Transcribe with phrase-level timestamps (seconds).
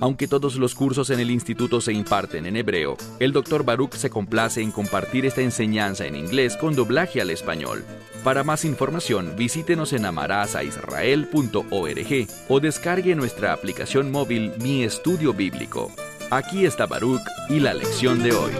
[0.00, 3.64] Aunque todos los cursos en el instituto se imparten en hebreo, el Dr.
[3.64, 7.84] Baruch se complace en compartir esta enseñanza en inglés con doblaje al español.
[8.24, 15.92] Para más información, visítenos en amarazaisrael.org o descargue nuestra aplicación móvil Mi Estudio Bíblico.
[16.30, 18.52] Aquí está Baruch y la lección de hoy.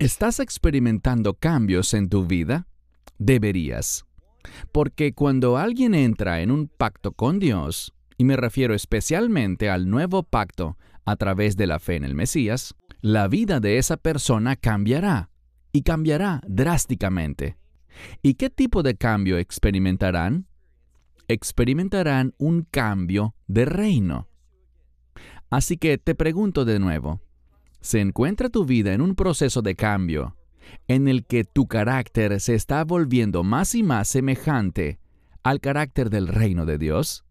[0.00, 2.66] ¿Estás experimentando cambios en tu vida?
[3.18, 4.07] Deberías.
[4.72, 10.22] Porque cuando alguien entra en un pacto con Dios, y me refiero especialmente al nuevo
[10.22, 15.30] pacto a través de la fe en el Mesías, la vida de esa persona cambiará,
[15.72, 17.56] y cambiará drásticamente.
[18.22, 20.46] ¿Y qué tipo de cambio experimentarán?
[21.28, 24.28] Experimentarán un cambio de reino.
[25.50, 27.20] Así que te pregunto de nuevo,
[27.80, 30.37] ¿se encuentra tu vida en un proceso de cambio
[30.86, 34.98] en el que tu carácter se está volviendo más y más semejante
[35.42, 37.24] al carácter del reino de Dios?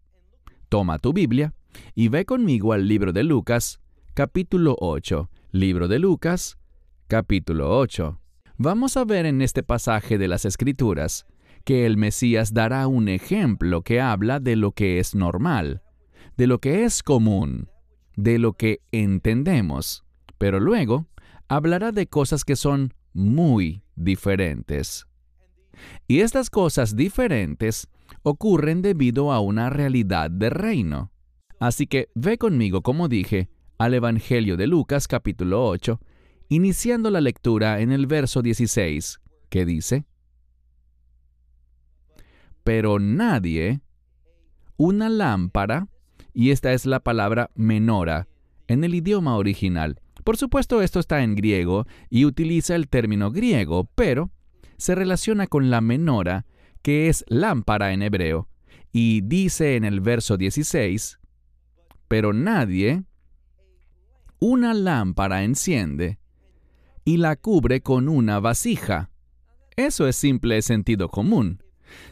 [0.68, 1.54] Toma tu Biblia
[1.94, 3.80] y ve conmigo al libro de Lucas,
[4.14, 5.30] capítulo 8.
[5.52, 6.58] Libro de Lucas,
[7.06, 8.20] capítulo 8.
[8.56, 11.26] Vamos a ver en este pasaje de las Escrituras
[11.64, 15.82] que el Mesías dará un ejemplo que habla de lo que es normal,
[16.36, 17.68] de lo que es común,
[18.16, 20.04] de lo que entendemos,
[20.38, 21.06] pero luego
[21.48, 25.06] hablará de cosas que son muy diferentes.
[26.06, 27.88] Y estas cosas diferentes
[28.22, 31.12] ocurren debido a una realidad de reino.
[31.60, 36.00] Así que ve conmigo, como dije, al Evangelio de Lucas capítulo 8,
[36.48, 40.04] iniciando la lectura en el verso 16, que dice,
[42.62, 43.80] Pero nadie,
[44.76, 45.88] una lámpara,
[46.32, 48.28] y esta es la palabra menora
[48.68, 53.88] en el idioma original, por supuesto, esto está en griego y utiliza el término griego,
[53.94, 54.30] pero
[54.76, 56.44] se relaciona con la menora,
[56.82, 58.46] que es lámpara en hebreo,
[58.92, 61.18] y dice en el verso 16,
[62.08, 63.04] pero nadie
[64.38, 66.18] una lámpara enciende
[67.06, 69.10] y la cubre con una vasija.
[69.76, 71.62] Eso es simple sentido común.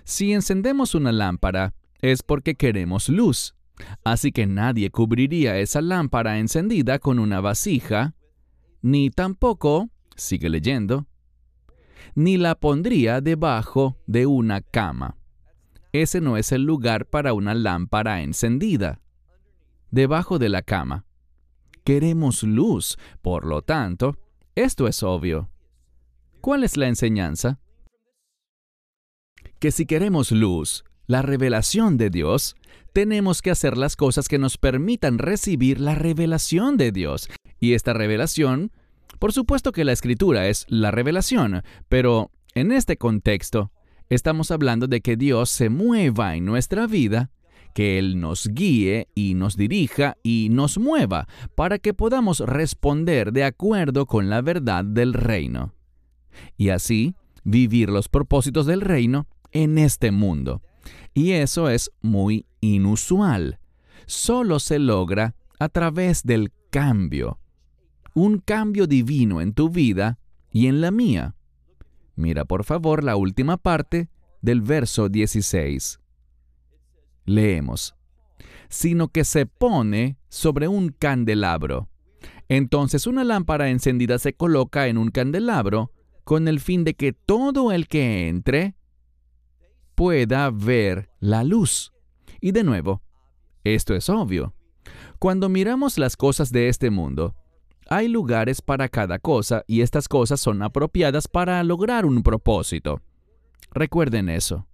[0.04, 3.55] Si encendemos una lámpara, es porque queremos luz.
[4.04, 8.14] Así que nadie cubriría esa lámpara encendida con una vasija,
[8.82, 11.06] ni tampoco, sigue leyendo,
[12.14, 15.16] ni la pondría debajo de una cama.
[15.92, 19.00] Ese no es el lugar para una lámpara encendida.
[19.90, 21.04] Debajo de la cama.
[21.84, 24.18] Queremos luz, por lo tanto,
[24.54, 25.50] esto es obvio.
[26.40, 27.60] ¿Cuál es la enseñanza?
[29.58, 32.56] Que si queremos luz, la revelación de Dios,
[32.96, 37.28] tenemos que hacer las cosas que nos permitan recibir la revelación de Dios.
[37.60, 38.72] Y esta revelación,
[39.18, 43.70] por supuesto que la escritura es la revelación, pero en este contexto,
[44.08, 47.30] estamos hablando de que Dios se mueva en nuestra vida,
[47.74, 53.44] que Él nos guíe y nos dirija y nos mueva para que podamos responder de
[53.44, 55.74] acuerdo con la verdad del reino.
[56.56, 57.14] Y así,
[57.44, 60.62] vivir los propósitos del reino en este mundo.
[61.14, 63.58] Y eso es muy inusual.
[64.06, 67.38] Solo se logra a través del cambio.
[68.14, 70.18] Un cambio divino en tu vida
[70.50, 71.34] y en la mía.
[72.14, 74.08] Mira por favor la última parte
[74.40, 76.00] del verso 16.
[77.24, 77.94] Leemos.
[78.68, 81.88] Sino que se pone sobre un candelabro.
[82.48, 85.92] Entonces una lámpara encendida se coloca en un candelabro
[86.24, 88.75] con el fin de que todo el que entre
[89.96, 91.92] pueda ver la luz.
[92.40, 93.02] Y de nuevo,
[93.64, 94.54] esto es obvio.
[95.18, 97.34] Cuando miramos las cosas de este mundo,
[97.88, 103.00] hay lugares para cada cosa y estas cosas son apropiadas para lograr un propósito.
[103.72, 104.66] Recuerden eso.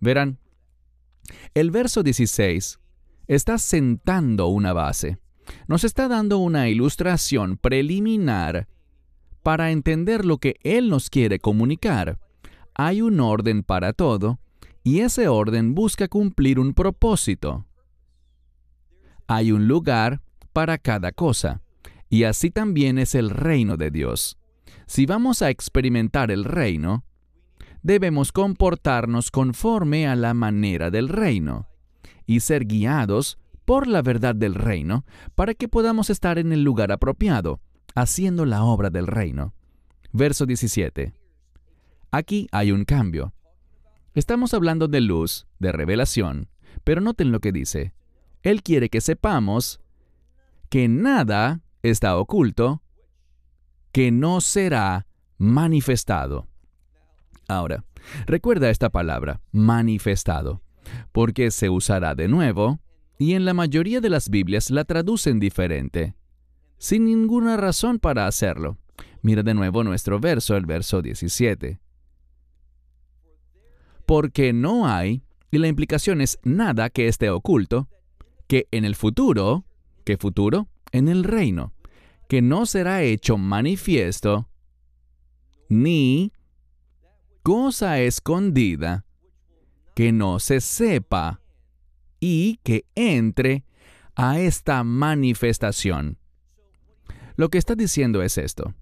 [0.00, 0.38] Verán,
[1.54, 2.80] el verso 16
[3.26, 5.18] está sentando una base.
[5.68, 8.68] Nos está dando una ilustración preliminar
[9.42, 12.18] para entender lo que Él nos quiere comunicar
[12.76, 14.38] hay un orden para todo
[14.84, 17.66] y ese orden busca cumplir un propósito.
[19.26, 20.20] Hay un lugar
[20.52, 21.62] para cada cosa
[22.08, 24.38] y así también es el reino de Dios.
[24.86, 27.04] Si vamos a experimentar el reino,
[27.82, 31.68] debemos comportarnos conforme a la manera del reino
[32.26, 36.92] y ser guiados por la verdad del reino para que podamos estar en el lugar
[36.92, 37.60] apropiado,
[37.94, 39.54] haciendo la obra del reino.
[40.12, 41.25] Verso 17.
[42.16, 43.34] Aquí hay un cambio.
[44.14, 46.48] Estamos hablando de luz, de revelación,
[46.82, 47.92] pero noten lo que dice.
[48.42, 49.80] Él quiere que sepamos
[50.70, 52.82] que nada está oculto,
[53.92, 56.48] que no será manifestado.
[57.48, 57.84] Ahora,
[58.24, 60.62] recuerda esta palabra, manifestado,
[61.12, 62.80] porque se usará de nuevo
[63.18, 66.14] y en la mayoría de las Biblias la traducen diferente,
[66.78, 68.78] sin ninguna razón para hacerlo.
[69.20, 71.78] Mira de nuevo nuestro verso, el verso 17.
[74.06, 77.88] Porque no hay, y la implicación es nada que esté oculto,
[78.46, 79.64] que en el futuro,
[80.04, 80.68] ¿qué futuro?
[80.92, 81.72] En el reino,
[82.28, 84.48] que no será hecho manifiesto,
[85.68, 86.32] ni
[87.42, 89.04] cosa escondida,
[89.94, 91.40] que no se sepa
[92.20, 93.64] y que entre
[94.14, 96.18] a esta manifestación.
[97.36, 98.74] Lo que está diciendo es esto.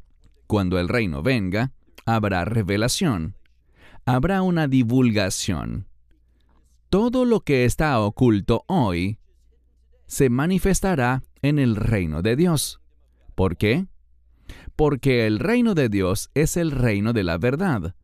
[0.47, 1.73] Cuando el reino venga,
[2.06, 3.37] habrá revelación,
[4.06, 5.87] habrá una divulgación.
[6.91, 9.19] Todo lo que está oculto hoy
[10.06, 12.81] se manifestará en el reino de Dios.
[13.35, 13.87] ¿Por qué?
[14.77, 17.95] Porque el reino de Dios es el reino de la verdad.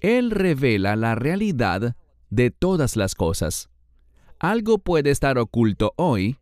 [0.00, 1.96] Él revela la realidad
[2.30, 3.70] de todas las cosas.
[4.38, 6.36] Algo puede estar oculto hoy,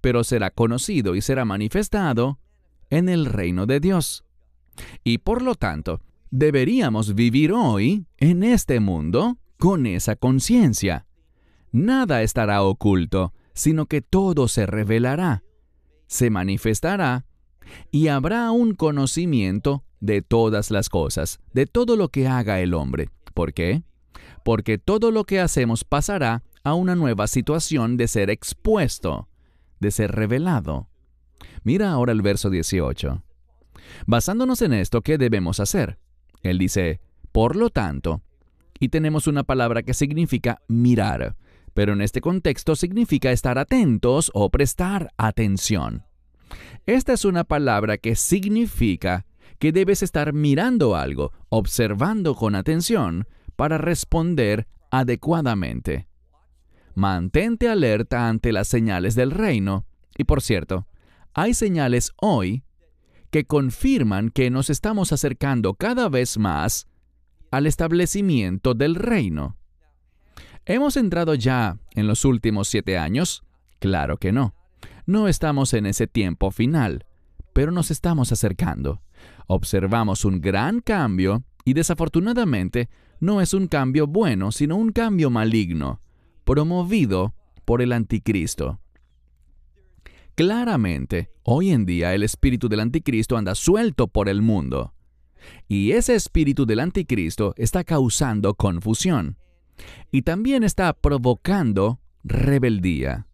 [0.00, 2.38] pero será conocido y será manifestado
[2.90, 4.24] en el reino de Dios.
[5.04, 6.00] Y por lo tanto,
[6.32, 11.06] deberíamos vivir hoy en este mundo con esa conciencia.
[11.70, 15.44] Nada estará oculto, sino que todo se revelará,
[16.06, 17.26] se manifestará
[17.90, 23.10] y habrá un conocimiento de todas las cosas, de todo lo que haga el hombre.
[23.34, 23.82] ¿Por qué?
[24.42, 29.28] Porque todo lo que hacemos pasará a una nueva situación de ser expuesto,
[29.80, 30.88] de ser revelado.
[31.62, 33.22] Mira ahora el verso 18.
[34.06, 35.98] Basándonos en esto, ¿qué debemos hacer?
[36.42, 37.00] Él dice,
[37.32, 38.22] por lo tanto,
[38.78, 41.36] y tenemos una palabra que significa mirar,
[41.74, 46.04] pero en este contexto significa estar atentos o prestar atención.
[46.86, 49.24] Esta es una palabra que significa
[49.58, 56.08] que debes estar mirando algo, observando con atención, para responder adecuadamente.
[56.94, 59.86] Mantente alerta ante las señales del reino.
[60.18, 60.86] Y por cierto,
[61.32, 62.64] hay señales hoy
[63.32, 66.86] que confirman que nos estamos acercando cada vez más
[67.50, 69.56] al establecimiento del reino.
[70.66, 73.42] ¿Hemos entrado ya en los últimos siete años?
[73.78, 74.54] Claro que no.
[75.06, 77.06] No estamos en ese tiempo final,
[77.54, 79.00] pero nos estamos acercando.
[79.46, 86.02] Observamos un gran cambio y desafortunadamente no es un cambio bueno, sino un cambio maligno,
[86.44, 87.34] promovido
[87.64, 88.78] por el anticristo.
[90.34, 94.94] Claramente, hoy en día el espíritu del anticristo anda suelto por el mundo.
[95.68, 99.36] Y ese espíritu del anticristo está causando confusión.
[100.10, 103.26] Y también está provocando rebeldía.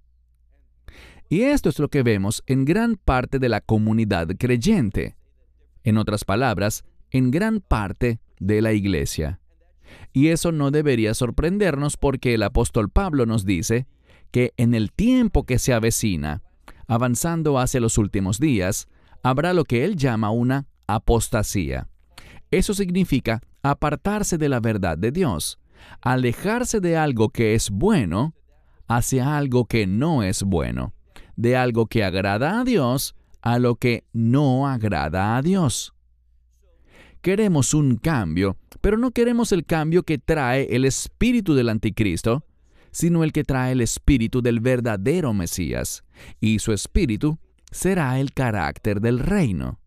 [1.29, 5.17] Y esto es lo que vemos en gran parte de la comunidad creyente.
[5.85, 9.41] En otras palabras, en gran parte de la iglesia.
[10.13, 13.87] Y eso no debería sorprendernos porque el apóstol Pablo nos dice
[14.31, 16.43] que en el tiempo que se avecina,
[16.89, 18.89] avanzando hacia los últimos días,
[19.23, 21.89] habrá lo que él llama una apostasía.
[22.51, 25.59] Eso significa apartarse de la verdad de Dios,
[26.01, 28.35] alejarse de algo que es bueno
[28.89, 30.95] hacia algo que no es bueno,
[31.37, 35.95] de algo que agrada a Dios a lo que no agrada a Dios.
[37.21, 42.45] Queremos un cambio, pero no queremos el cambio que trae el espíritu del anticristo,
[42.91, 46.05] sino el que trae el espíritu del verdadero Mesías,
[46.41, 47.39] y su espíritu
[47.71, 49.81] será el carácter del reino.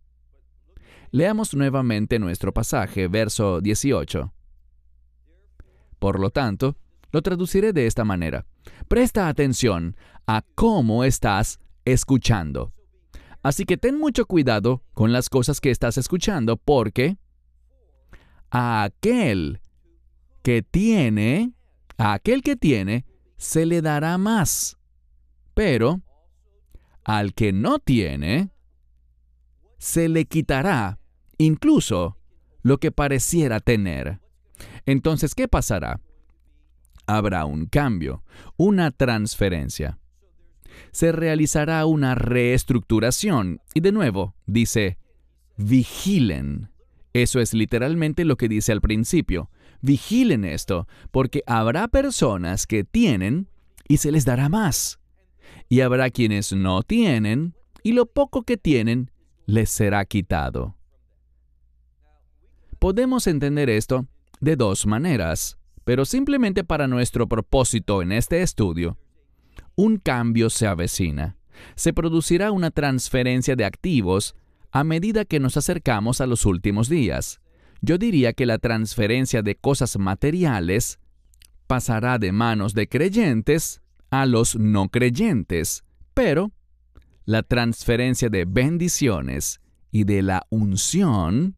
[1.12, 4.34] Leamos nuevamente nuestro pasaje, verso 18.
[6.00, 6.78] Por lo tanto,
[7.12, 8.46] lo traduciré de esta manera.
[8.88, 12.74] Presta atención a cómo estás escuchando.
[13.44, 17.18] Así que ten mucho cuidado con las cosas que estás escuchando porque
[18.52, 19.62] a aquel
[20.44, 21.54] que tiene
[22.02, 23.06] a aquel que tiene,
[23.38, 24.78] se le dará más.
[25.54, 26.02] Pero
[27.04, 28.50] al que no tiene,
[29.78, 31.00] se le quitará
[31.38, 32.18] incluso
[32.64, 34.20] lo que pareciera tener.
[34.88, 36.02] Entonces, ¿qué pasará?
[37.06, 38.24] Habrá un cambio,
[38.58, 40.00] una transferencia.
[40.92, 43.60] Se realizará una reestructuración.
[43.76, 44.98] Y de nuevo, dice,
[45.56, 46.72] vigilen.
[47.14, 49.52] Eso es literalmente lo que dice al principio.
[49.82, 53.50] Vigilen esto, porque habrá personas que tienen
[53.88, 55.00] y se les dará más.
[55.70, 59.12] Y habrá quienes no tienen y lo poco que tienen
[59.46, 60.76] les será quitado.
[62.80, 64.08] Podemos entender esto
[64.40, 68.98] de dos maneras, pero simplemente para nuestro propósito en este estudio.
[69.76, 71.38] Un cambio se avecina.
[71.76, 74.36] Se producirá una transferencia de activos
[74.72, 77.42] a medida que nos acercamos a los últimos días.
[77.82, 81.00] Yo diría que la transferencia de cosas materiales
[81.68, 85.84] pasará de manos de creyentes a los no creyentes,
[86.14, 86.52] pero
[87.26, 89.62] la transferencia de bendiciones
[89.92, 91.56] y de la unción,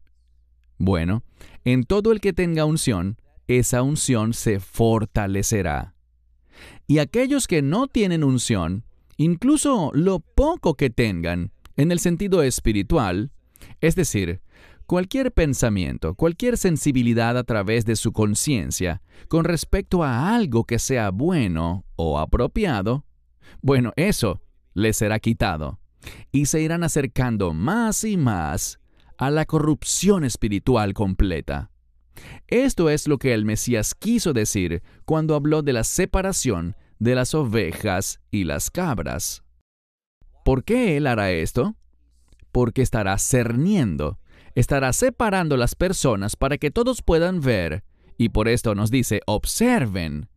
[0.78, 1.24] bueno,
[1.64, 5.94] en todo el que tenga unción, esa unción se fortalecerá.
[6.86, 8.84] Y aquellos que no tienen unción,
[9.16, 13.30] incluso lo poco que tengan, en el sentido espiritual,
[13.80, 14.40] es decir,
[14.86, 21.10] cualquier pensamiento, cualquier sensibilidad a través de su conciencia con respecto a algo que sea
[21.10, 23.04] bueno o apropiado,
[23.62, 24.42] bueno, eso
[24.74, 25.80] les será quitado
[26.32, 28.78] y se irán acercando más y más
[29.16, 31.70] a la corrupción espiritual completa.
[32.46, 37.34] Esto es lo que el Mesías quiso decir cuando habló de la separación de las
[37.34, 39.42] ovejas y las cabras.
[40.44, 41.74] ¿Por qué Él hará esto?
[42.52, 44.18] Porque estará cerniendo
[44.54, 47.84] estará separando las personas para que todos puedan ver,
[48.16, 50.28] y por esto nos dice, observen,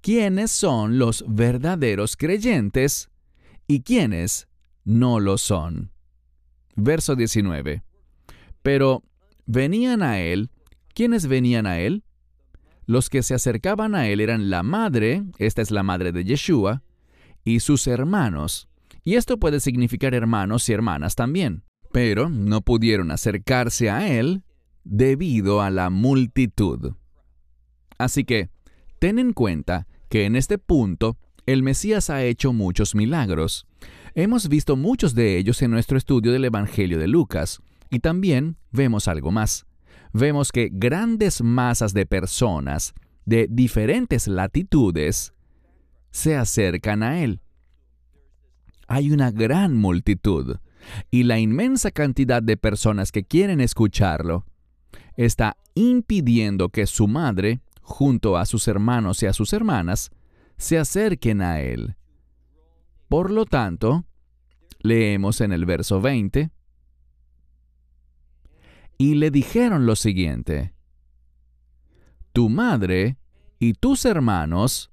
[0.00, 3.10] quiénes son los verdaderos creyentes
[3.66, 4.48] y quiénes
[4.84, 5.92] no lo son.
[6.74, 7.82] Verso 19.
[8.62, 9.02] Pero
[9.46, 10.50] venían a él,
[10.94, 12.02] ¿quiénes venían a él?
[12.86, 16.82] Los que se acercaban a él eran la madre, esta es la madre de Yeshua,
[17.44, 18.68] y sus hermanos.
[19.04, 21.62] Y esto puede significar hermanos y hermanas también
[21.92, 24.42] pero no pudieron acercarse a él
[24.84, 26.94] debido a la multitud.
[27.98, 28.50] Así que,
[28.98, 33.66] ten en cuenta que en este punto el Mesías ha hecho muchos milagros.
[34.14, 39.08] Hemos visto muchos de ellos en nuestro estudio del Evangelio de Lucas, y también vemos
[39.08, 39.66] algo más.
[40.12, 42.94] Vemos que grandes masas de personas
[43.24, 45.34] de diferentes latitudes
[46.10, 47.40] se acercan a Él.
[48.88, 50.56] Hay una gran multitud
[51.10, 54.44] y la inmensa cantidad de personas que quieren escucharlo
[55.16, 60.10] está impidiendo que su madre, junto a sus hermanos y a sus hermanas,
[60.56, 61.96] se acerquen a él.
[63.08, 64.04] Por lo tanto,
[64.80, 66.50] leemos en el verso 20,
[68.98, 70.74] y le dijeron lo siguiente,
[72.34, 73.16] tu madre
[73.58, 74.90] y tus hermanos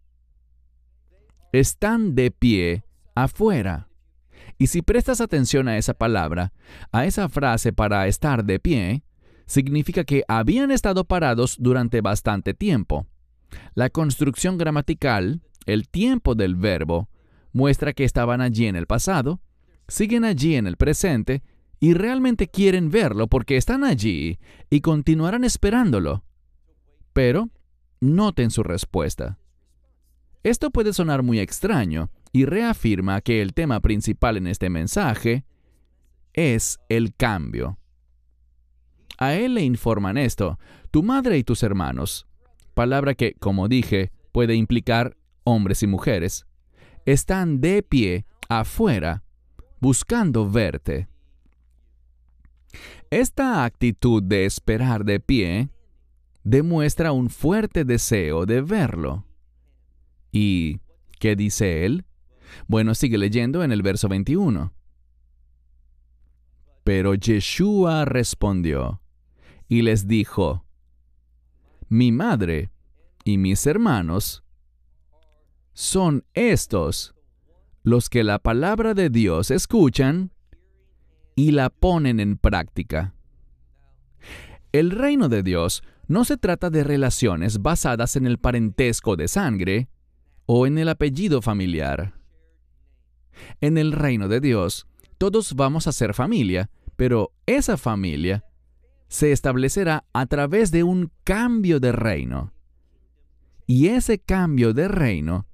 [1.51, 3.86] están de pie afuera.
[4.57, 6.53] Y si prestas atención a esa palabra,
[6.91, 9.03] a esa frase para estar de pie,
[9.45, 13.07] significa que habían estado parados durante bastante tiempo.
[13.75, 17.09] La construcción gramatical, el tiempo del verbo,
[17.53, 19.41] muestra que estaban allí en el pasado,
[19.87, 21.43] siguen allí en el presente
[21.79, 26.23] y realmente quieren verlo porque están allí y continuarán esperándolo.
[27.13, 27.49] Pero
[27.99, 29.37] noten su respuesta.
[30.43, 35.43] Esto puede sonar muy extraño, y reafirma que el tema principal en este mensaje
[36.33, 37.79] es el cambio.
[39.17, 40.59] A él le informan esto,
[40.91, 42.27] tu madre y tus hermanos,
[42.75, 46.45] palabra que, como dije, puede implicar hombres y mujeres,
[47.07, 49.23] están de pie afuera
[49.79, 51.07] buscando verte.
[53.09, 55.69] Esta actitud de esperar de pie
[56.43, 59.25] demuestra un fuerte deseo de verlo.
[60.31, 60.81] ¿Y
[61.19, 62.05] qué dice él?
[62.67, 64.73] Bueno, sigue leyendo en el verso 21.
[66.83, 69.01] Pero Yeshua respondió
[69.67, 70.65] y les dijo,
[71.89, 72.71] Mi madre
[73.23, 74.43] y mis hermanos
[75.73, 77.13] son estos
[77.83, 80.31] los que la palabra de Dios escuchan
[81.35, 83.13] y la ponen en práctica.
[84.71, 89.89] El reino de Dios no se trata de relaciones basadas en el parentesco de sangre
[90.45, 92.16] o en el apellido familiar.
[93.61, 98.43] En el reino de Dios, todos vamos a ser familia, pero esa familia
[99.07, 102.53] se establecerá a través de un cambio de reino.
[103.65, 105.47] Y ese cambio de reino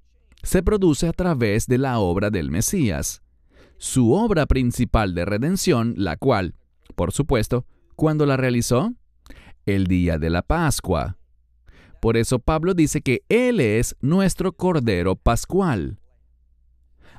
[0.44, 3.24] se produce a través de la obra del Mesías,
[3.78, 6.56] su obra principal de redención, la cual,
[6.96, 8.94] por supuesto, ¿cuándo la realizó?
[9.66, 11.18] El día de la Pascua.
[12.02, 16.00] Por eso Pablo dice que Él es nuestro Cordero Pascual.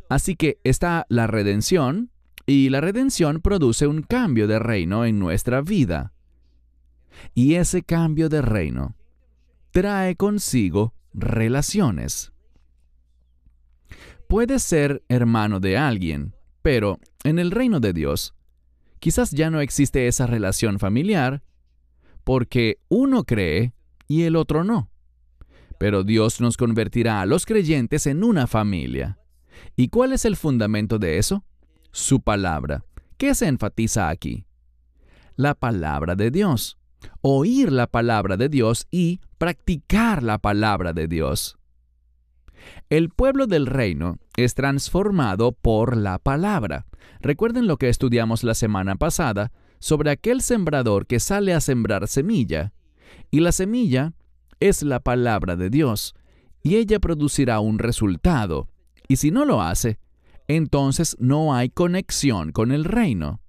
[0.08, 2.10] Así que está la redención,
[2.46, 6.12] y la redención produce un cambio de reino en nuestra vida.
[7.34, 8.96] Y ese cambio de reino
[9.70, 12.32] trae consigo relaciones.
[14.28, 18.34] Puedes ser hermano de alguien, pero en el reino de Dios,
[18.98, 21.42] quizás ya no existe esa relación familiar,
[22.24, 23.74] porque uno cree
[24.08, 24.90] y el otro no.
[25.78, 29.18] Pero Dios nos convertirá a los creyentes en una familia.
[29.76, 31.44] ¿Y cuál es el fundamento de eso?
[31.90, 32.84] Su palabra.
[33.16, 34.46] ¿Qué se enfatiza aquí?
[35.36, 36.78] La palabra de Dios.
[37.20, 41.58] Oír la palabra de Dios y practicar la palabra de Dios.
[42.88, 46.86] El pueblo del reino es transformado por la palabra.
[47.20, 52.72] Recuerden lo que estudiamos la semana pasada sobre aquel sembrador que sale a sembrar semilla.
[53.30, 54.14] Y la semilla
[54.60, 56.14] es la palabra de Dios,
[56.62, 58.68] y ella producirá un resultado.
[59.08, 59.98] Y si no lo hace,
[60.48, 63.40] entonces no hay conexión con el reino.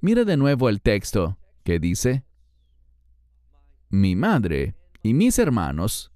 [0.00, 2.24] Mire de nuevo el texto que dice,
[3.90, 6.12] Mi madre y mis hermanos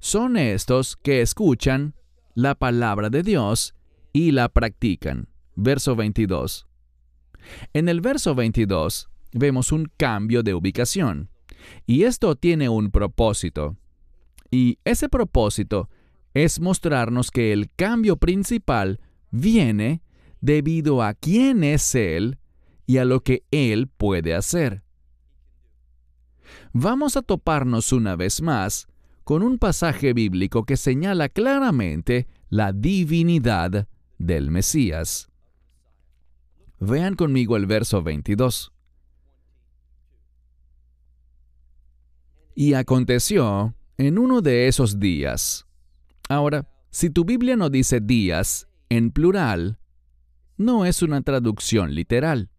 [0.00, 1.94] son estos que escuchan
[2.34, 3.74] la palabra de Dios
[4.12, 5.28] y la practican.
[5.56, 6.66] Verso 22.
[7.72, 11.30] En el verso 22 vemos un cambio de ubicación,
[11.86, 13.76] y esto tiene un propósito.
[14.50, 15.90] Y ese propósito
[16.34, 20.02] es mostrarnos que el cambio principal viene
[20.40, 22.38] debido a quién es Él
[22.86, 24.82] y a lo que Él puede hacer.
[26.72, 28.88] Vamos a toparnos una vez más
[29.24, 35.28] con un pasaje bíblico que señala claramente la divinidad del Mesías.
[36.80, 38.72] Vean conmigo el verso 22.
[42.54, 45.67] Y aconteció en uno de esos días.
[46.28, 49.78] Ahora, si tu Biblia no dice días en plural,
[50.56, 52.50] no es una traducción literal.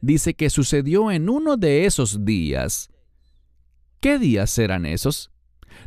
[0.00, 2.90] Dice que sucedió en uno de esos días.
[4.00, 5.30] ¿Qué días eran esos?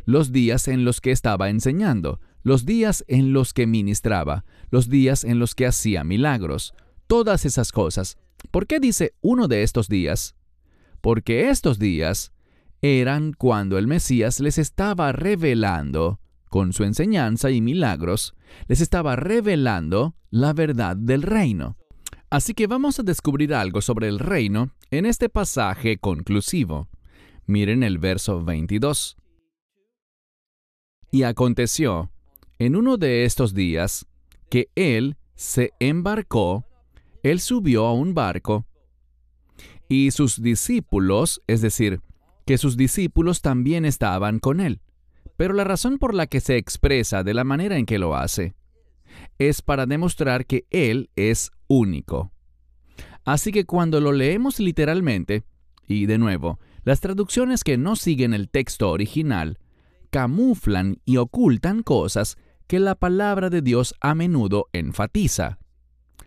[0.04, 5.24] los días en los que estaba enseñando, los días en los que ministraba, los días
[5.24, 6.74] en los que hacía milagros,
[7.06, 8.18] todas esas cosas.
[8.50, 10.36] ¿Por qué dice uno de estos días?
[11.00, 12.32] Porque estos días
[12.82, 16.20] eran cuando el Mesías les estaba revelando,
[16.54, 18.36] con su enseñanza y milagros,
[18.68, 21.76] les estaba revelando la verdad del reino.
[22.30, 26.88] Así que vamos a descubrir algo sobre el reino en este pasaje conclusivo.
[27.46, 29.16] Miren el verso 22.
[31.10, 32.12] Y aconteció,
[32.60, 34.06] en uno de estos días,
[34.48, 36.64] que él se embarcó,
[37.24, 38.64] él subió a un barco,
[39.88, 42.00] y sus discípulos, es decir,
[42.46, 44.80] que sus discípulos también estaban con él.
[45.36, 48.54] Pero la razón por la que se expresa de la manera en que lo hace
[49.38, 52.32] es para demostrar que Él es único.
[53.24, 55.44] Así que cuando lo leemos literalmente,
[55.86, 59.58] y de nuevo, las traducciones que no siguen el texto original
[60.10, 65.58] camuflan y ocultan cosas que la palabra de Dios a menudo enfatiza.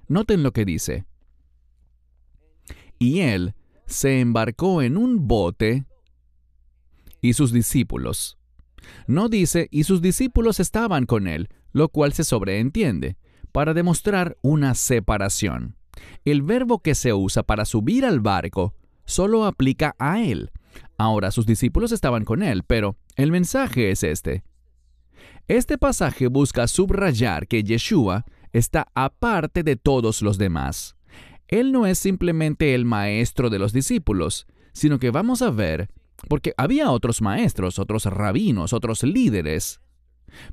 [0.08, 1.06] Noten lo que dice.
[3.00, 3.54] Y él
[3.86, 5.86] se embarcó en un bote
[7.22, 8.37] y sus discípulos.
[9.08, 13.18] No dice y sus discípulos estaban con él, lo cual se sobreentiende,
[13.52, 15.76] para demostrar una separación.
[16.26, 18.74] El verbo que se usa para subir al barco
[19.06, 20.52] solo aplica a él.
[20.98, 24.44] Ahora sus discípulos estaban con él, pero el mensaje es este.
[25.48, 30.96] Este pasaje busca subrayar que Yeshua está aparte de todos los demás.
[31.48, 35.90] Él no es simplemente el maestro de los discípulos, sino que vamos a ver,
[36.30, 39.82] porque había otros maestros, otros rabinos, otros líderes,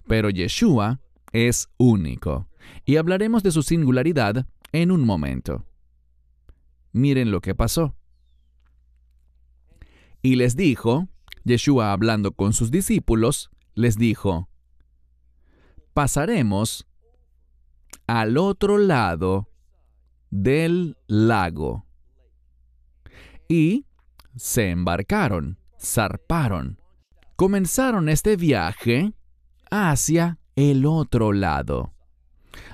[0.06, 1.00] pero Yeshua
[1.32, 2.48] es único,
[2.84, 5.64] y hablaremos de su singularidad en un momento.
[6.92, 7.96] Miren lo que pasó.
[10.22, 11.08] Y les dijo,
[11.44, 14.48] Yeshua hablando con sus discípulos, les dijo,
[15.92, 16.86] pasaremos
[18.06, 19.48] al otro lado
[20.30, 21.86] del lago.
[23.48, 23.86] Y
[24.36, 26.80] se embarcaron, zarparon,
[27.36, 29.12] comenzaron este viaje
[29.70, 31.92] hacia el otro lado.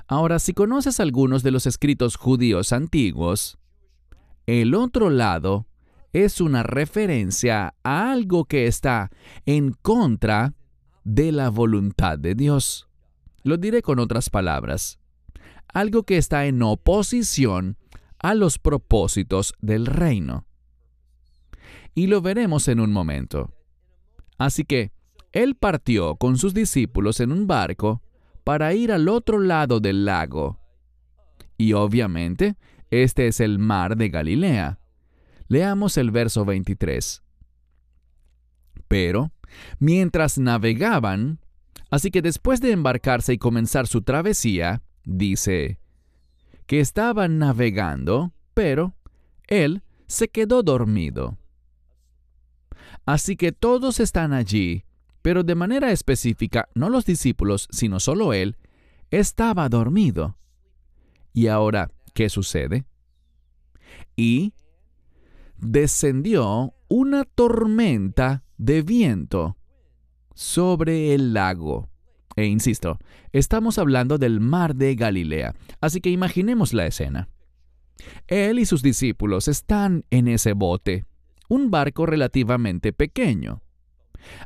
[0.07, 3.57] Ahora, si conoces algunos de los escritos judíos antiguos,
[4.45, 5.67] el otro lado
[6.13, 9.09] es una referencia a algo que está
[9.45, 10.53] en contra
[11.03, 12.87] de la voluntad de Dios.
[13.43, 14.99] Lo diré con otras palabras.
[15.67, 17.77] Algo que está en oposición
[18.19, 20.45] a los propósitos del reino.
[21.93, 23.51] Y lo veremos en un momento.
[24.37, 24.91] Así que,
[25.31, 28.01] él partió con sus discípulos en un barco
[28.43, 30.59] para ir al otro lado del lago.
[31.57, 32.55] Y obviamente,
[32.89, 34.79] este es el mar de Galilea.
[35.47, 37.23] Leamos el verso 23.
[38.87, 39.31] Pero,
[39.79, 41.39] mientras navegaban,
[41.89, 45.79] así que después de embarcarse y comenzar su travesía, dice,
[46.65, 48.95] que estaban navegando, pero
[49.47, 51.37] él se quedó dormido.
[53.05, 54.85] Así que todos están allí,
[55.21, 58.57] pero de manera específica, no los discípulos, sino solo él,
[59.09, 60.37] estaba dormido.
[61.33, 62.85] Y ahora, ¿qué sucede?
[64.15, 64.53] Y
[65.57, 69.57] descendió una tormenta de viento
[70.33, 71.89] sobre el lago.
[72.35, 72.97] E insisto,
[73.31, 77.29] estamos hablando del mar de Galilea, así que imaginemos la escena.
[78.27, 81.05] Él y sus discípulos están en ese bote,
[81.51, 83.61] un barco relativamente pequeño.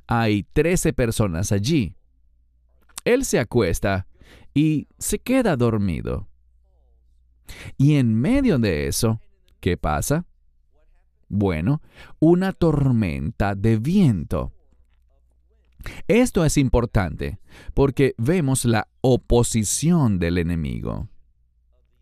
[0.08, 1.96] Hay trece personas allí.
[3.04, 4.08] Él se acuesta
[4.56, 6.28] y se queda dormido.
[7.78, 9.22] Y en medio de eso,
[9.60, 10.26] ¿qué pasa?
[11.30, 11.84] Bueno,
[12.18, 14.52] una tormenta de viento.
[16.08, 17.40] Esto es importante
[17.76, 21.08] porque vemos la oposición del enemigo.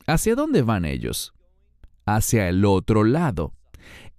[0.07, 1.33] ¿Hacia dónde van ellos?
[2.05, 3.53] Hacia el otro lado.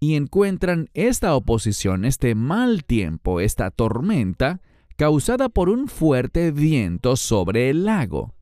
[0.05, 4.61] Y encuentran esta oposición, este mal tiempo, esta tormenta,
[4.97, 8.35] causada por un fuerte viento sobre el lago.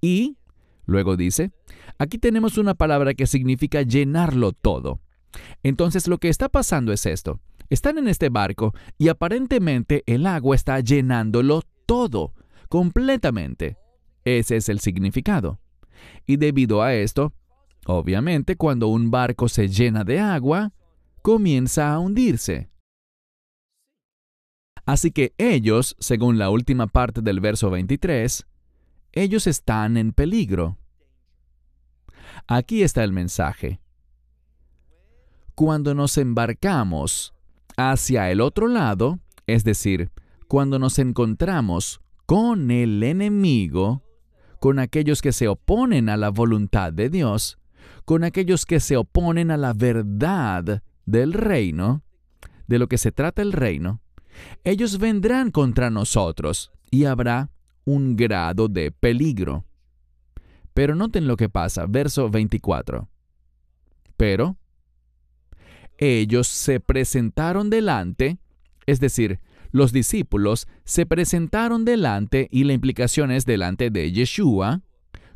[0.00, 0.38] Y,
[0.86, 1.52] luego dice,
[2.00, 4.98] aquí tenemos una palabra que significa llenarlo todo.
[5.62, 7.38] Entonces lo que está pasando es esto.
[7.70, 12.34] Están en este barco y aparentemente el agua está llenándolo todo,
[12.68, 13.76] completamente.
[14.24, 15.60] Ese es el significado.
[16.26, 17.32] Y debido a esto,
[17.86, 20.72] obviamente cuando un barco se llena de agua,
[21.22, 22.70] comienza a hundirse.
[24.84, 28.46] Así que ellos, según la última parte del verso 23,
[29.12, 30.78] ellos están en peligro.
[32.46, 33.80] Aquí está el mensaje.
[35.54, 37.34] Cuando nos embarcamos
[37.76, 40.10] hacia el otro lado, es decir,
[40.46, 44.02] cuando nos encontramos con el enemigo,
[44.60, 47.58] con aquellos que se oponen a la voluntad de Dios,
[48.04, 52.02] con aquellos que se oponen a la verdad del reino,
[52.66, 54.02] de lo que se trata el reino,
[54.62, 57.50] ellos vendrán contra nosotros y habrá
[57.84, 59.64] un grado de peligro.
[60.74, 63.08] Pero noten lo que pasa, verso 24.
[64.16, 64.56] Pero
[65.96, 68.38] ellos se presentaron delante,
[68.86, 69.40] es decir,
[69.70, 74.82] los discípulos se presentaron delante, y la implicación es delante de Yeshua,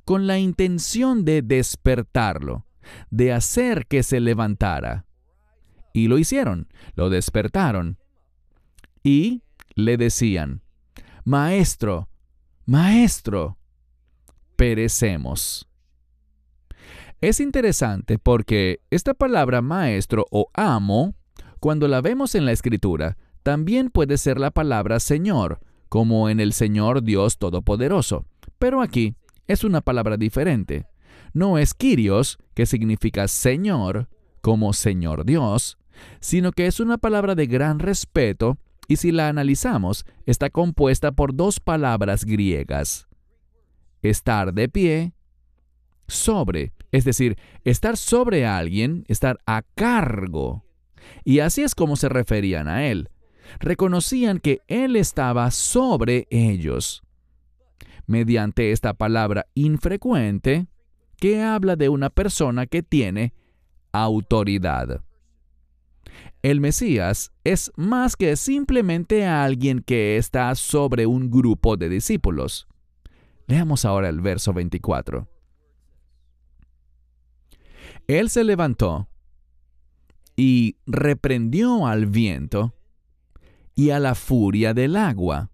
[0.05, 2.67] con la intención de despertarlo,
[3.11, 5.07] de hacer que se levantara.
[5.93, 7.99] Y lo hicieron, lo despertaron.
[9.03, 9.43] Y
[9.75, 10.63] le decían,
[11.25, 12.09] Maestro,
[12.67, 13.59] Maestro,
[14.57, 15.69] perecemos.
[17.21, 21.15] Es interesante porque esta palabra maestro o amo,
[21.61, 26.53] cuando la vemos en la escritura, también puede ser la palabra Señor, como en el
[26.53, 28.27] Señor Dios Todopoderoso.
[28.59, 29.15] Pero aquí
[29.47, 30.87] es una palabra diferente.
[31.33, 34.09] No es Kyrios, que significa Señor,
[34.41, 35.79] como Señor Dios,
[36.21, 41.35] sino que es una palabra de gran respeto y si la analizamos, está compuesta por
[41.35, 43.07] dos palabras griegas.
[44.03, 45.13] Estar de pie,
[46.09, 50.65] sobre, es decir, estar sobre alguien, estar a cargo.
[51.25, 53.09] Y así es como se referían a él.
[53.61, 57.03] Reconocían que él estaba sobre ellos.
[58.07, 60.67] Mediante esta palabra infrecuente,
[61.17, 63.33] que habla de una persona que tiene
[63.93, 65.03] autoridad.
[66.43, 72.67] El Mesías es más que simplemente alguien que está sobre un grupo de discípulos.
[73.47, 75.29] Leamos ahora el verso 24.
[78.09, 79.09] Él se levantó
[80.35, 82.75] y reprendió al viento
[83.77, 85.51] y a la furia del agua.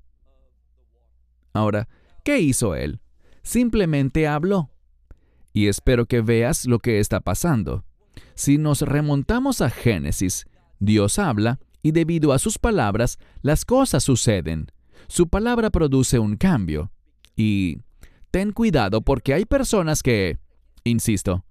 [1.53, 1.87] Ahora,
[2.25, 3.01] ¿qué hizo él?
[3.43, 4.71] Simplemente habló.
[5.53, 7.85] Y espero que veas lo que está pasando.
[8.35, 10.47] Si nos remontamos a Génesis,
[10.79, 14.71] Dios habla y debido a sus palabras las cosas suceden.
[15.09, 16.91] Su palabra produce un cambio.
[17.37, 17.79] Y
[18.31, 20.39] ten cuidado porque hay personas que,
[20.85, 21.45] insisto,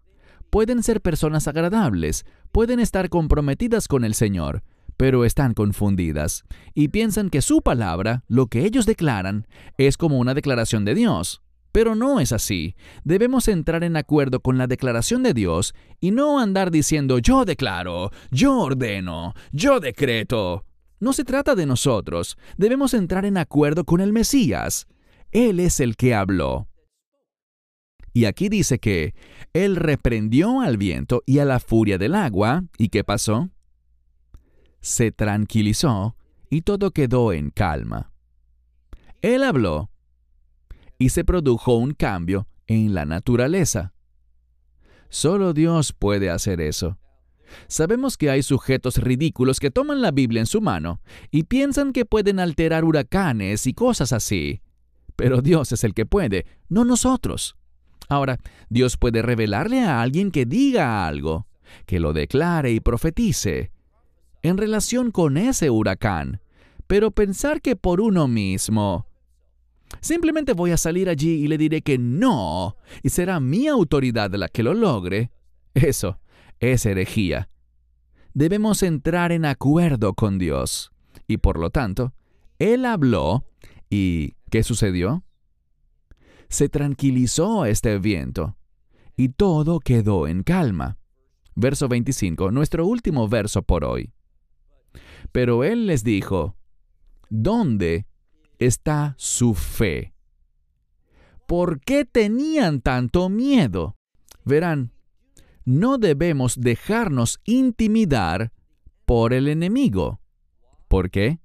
[0.49, 4.63] pueden ser personas agradables, pueden estar comprometidas con el Señor,
[4.97, 10.33] pero están confundidas y piensan que su palabra, lo que ellos declaran, es como una
[10.33, 11.41] declaración de Dios.
[11.77, 12.75] Pero no es así.
[13.03, 18.09] Debemos entrar en acuerdo con la declaración de Dios y no andar diciendo yo declaro,
[18.31, 20.65] yo ordeno, yo decreto.
[20.99, 22.35] No se trata de nosotros.
[22.57, 24.87] Debemos entrar en acuerdo con el Mesías.
[25.29, 26.67] Él es el que habló.
[28.11, 29.13] Y aquí dice que
[29.53, 32.63] él reprendió al viento y a la furia del agua.
[32.79, 33.51] ¿Y qué pasó?
[34.81, 36.15] Se tranquilizó
[36.49, 38.11] y todo quedó en calma.
[39.21, 39.91] Él habló
[40.97, 43.93] y se produjo un cambio en la naturaleza.
[45.09, 46.97] Solo Dios puede hacer eso.
[47.67, 50.99] Sabemos que hay sujetos ridículos que toman la Biblia en su mano
[51.31, 54.61] y piensan que pueden alterar huracanes y cosas así.
[55.15, 57.55] Pero Dios es el que puede, no nosotros.
[58.09, 58.37] Ahora,
[58.69, 61.47] Dios puede revelarle a alguien que diga algo,
[61.85, 63.71] que lo declare y profetice
[64.43, 66.41] en relación con ese huracán,
[66.87, 69.06] pero pensar que por uno mismo,
[70.01, 74.47] simplemente voy a salir allí y le diré que no, y será mi autoridad la
[74.47, 75.31] que lo logre,
[75.73, 76.19] eso
[76.59, 77.49] es herejía.
[78.33, 80.91] Debemos entrar en acuerdo con Dios.
[81.27, 82.13] Y por lo tanto,
[82.59, 83.45] Él habló
[83.89, 85.23] y ¿qué sucedió?
[86.49, 88.55] Se tranquilizó este viento
[89.15, 90.97] y todo quedó en calma.
[91.55, 94.13] Verso 25, nuestro último verso por hoy.
[95.31, 96.55] Pero Él les dijo,
[97.29, 98.05] ¿dónde
[98.59, 100.13] está su fe?
[101.47, 103.95] ¿Por qué tenían tanto miedo?
[104.43, 104.91] Verán,
[105.63, 108.51] no debemos dejarnos intimidar
[109.05, 110.19] por el enemigo.
[110.87, 111.39] ¿Por qué?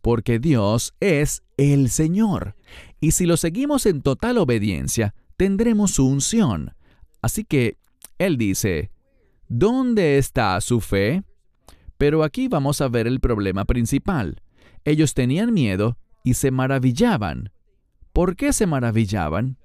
[0.00, 2.56] Porque Dios es el Señor,
[3.00, 6.74] y si lo seguimos en total obediencia, tendremos su unción.
[7.20, 7.78] Así que
[8.18, 8.90] Él dice,
[9.48, 11.22] ¿dónde está su fe?
[11.98, 14.42] Pero aquí vamos a ver el problema principal.
[14.84, 17.50] Ellos tenían miedo y se maravillaban.
[18.12, 19.58] ¿Por qué se maravillaban?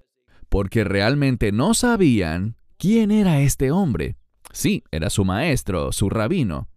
[0.50, 4.18] Porque realmente no sabían ¿Quién era este hombre?
[4.52, 6.70] Sí, era su maestro, su rabino.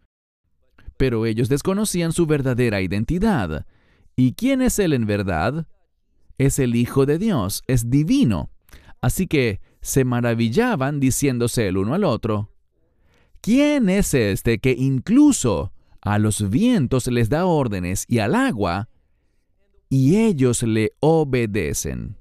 [0.96, 3.66] Pero ellos desconocían su verdadera identidad.
[4.16, 5.66] ¿Y quién es él en verdad?
[6.38, 8.50] Es el Hijo de Dios, es divino.
[9.02, 12.54] Así que se maravillaban diciéndose el uno al otro,
[13.42, 18.88] ¿quién es este que incluso a los vientos les da órdenes y al agua,
[19.90, 22.16] y ellos le obedecen?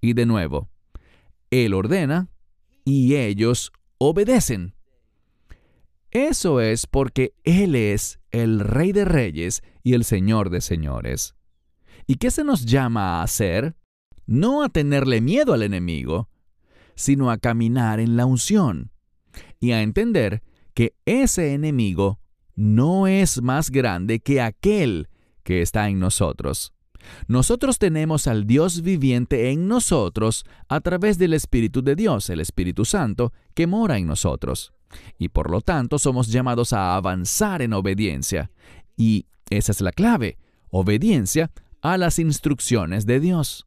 [0.00, 0.68] Y de nuevo,
[1.50, 2.28] Él ordena
[2.84, 4.74] y ellos obedecen.
[6.10, 11.36] Eso es porque Él es el Rey de Reyes y el Señor de Señores.
[12.06, 13.76] ¿Y qué se nos llama a hacer?
[14.26, 16.28] No a tenerle miedo al enemigo,
[16.94, 18.90] sino a caminar en la unción
[19.60, 20.42] y a entender
[20.74, 22.20] que ese enemigo
[22.54, 25.08] no es más grande que aquel
[25.42, 26.72] que está en nosotros.
[27.26, 32.84] Nosotros tenemos al Dios viviente en nosotros a través del Espíritu de Dios, el Espíritu
[32.84, 34.72] Santo, que mora en nosotros.
[35.18, 38.50] Y por lo tanto somos llamados a avanzar en obediencia.
[38.96, 40.38] Y esa es la clave,
[40.70, 41.50] obediencia
[41.80, 43.66] a las instrucciones de Dios.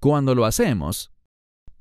[0.00, 1.12] Cuando lo hacemos,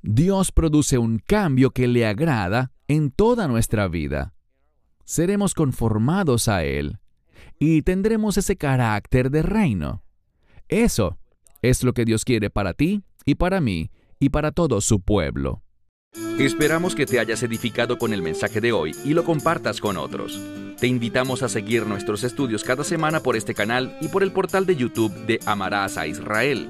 [0.02, 4.34] Dios produce un cambio que le agrada en toda nuestra vida.
[5.06, 7.00] Seremos conformados a Él
[7.60, 10.04] y tendremos ese carácter de reino.
[10.68, 11.18] Eso
[11.62, 15.64] es lo que Dios quiere para ti y para mí y para todo su pueblo.
[16.40, 20.40] Esperamos que te hayas edificado con el mensaje de hoy y lo compartas con otros.
[20.80, 24.66] Te invitamos a seguir nuestros estudios cada semana por este canal y por el portal
[24.66, 26.70] de YouTube de Amarás a Israel.